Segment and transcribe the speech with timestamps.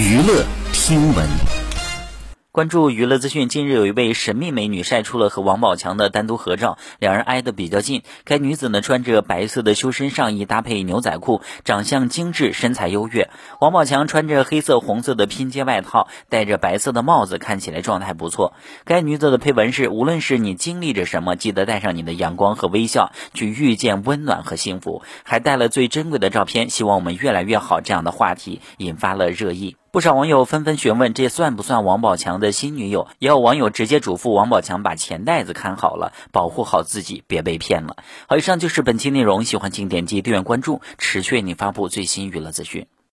[0.00, 1.28] 娱乐听闻。
[2.52, 8.02] 关注娱乐资讯，近日有一位神秘美女晒出了和王宝强的单独合照，两人挨得比较近。
[8.24, 13.28] 该女子呢穿着白色的修身上衣搭配牛仔裤，长相精致，身材优越。
[13.60, 18.54] 王宝强穿着黑色红色的拼接外套，戴着白色的帽子，看起来状态不错。
[18.84, 25.02] 该女子的配文是：无论是你经历着什么，记得带上你的阳光和微笑，去遇见温暖和幸福。
[25.24, 27.82] 还带了最珍贵的照片，希望我们越来越好。
[27.82, 29.76] 这样的话题引发了热议。
[29.92, 33.08] 不少网友纷纷询问，这算不算王宝强的新女友？
[33.18, 37.96] 也有网友直接嘱咐王宝强把钱袋子看好了，保护好自己，别被骗了。
[38.28, 42.86] 好，以上就是本期内容，喜欢请点击订阅关注，持续为你发布最新娱乐资讯。